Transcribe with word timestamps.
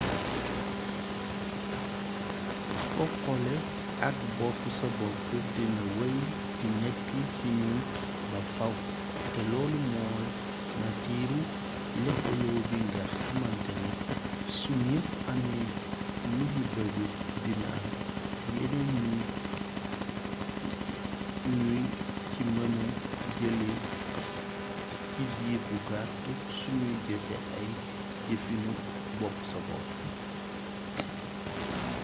foqole 2.93 3.55
ak 4.07 4.17
bopp-sa-bopp 4.37 5.27
dina 5.55 5.83
wey 5.99 6.17
di 6.59 6.67
nekk 6.81 7.07
ci 7.35 7.47
ñun 7.59 7.77
ba 8.31 8.39
fàww 8.55 8.77
te 9.33 9.41
loolu 9.51 9.79
mooy 9.93 10.25
natiiru 10.81 11.39
lëkkaloo 12.03 12.59
bi 12.69 12.77
nga 12.87 13.03
xàmantane 13.25 13.89
su 14.59 14.71
ñépp 14.87 15.07
amee 15.31 15.65
luñu 16.37 16.61
bëgg 16.73 16.95
dina 17.43 17.69
am 17.77 17.85
yeneen 18.57 19.19
yuñ 21.57 21.85
ci 22.31 22.41
mëna 22.55 22.85
jëlee 23.39 23.77
ci 25.11 25.21
diir 25.35 25.59
bu 25.67 25.75
gàtt 25.89 26.11
suñuy 26.59 26.95
jëfe 27.07 27.35
ay 27.59 27.69
jëfiinu 28.27 28.71
bopp-sa-bopp 29.19 29.85